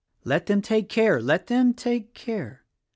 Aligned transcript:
"Let 0.23 0.47
them 0.47 0.63
take 0.63 0.89
care— 0.89 1.21
let 1.21 1.45
them 1.45 1.75
take 1.75 2.15
care! 2.15 2.63